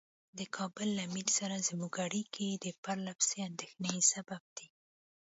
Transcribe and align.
د 0.37 0.39
کابل 0.55 0.87
له 0.97 1.01
امیر 1.09 1.27
سره 1.39 1.55
زموږ 1.69 1.93
اړیکې 2.05 2.47
د 2.51 2.65
پرله 2.83 3.13
پسې 3.19 3.39
اندېښنې 3.49 3.95
سبب 4.13 4.41
دي. 4.57 4.67